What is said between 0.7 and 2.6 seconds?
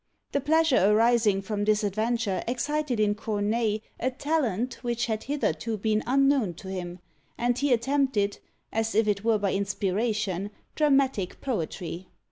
arising from this adventure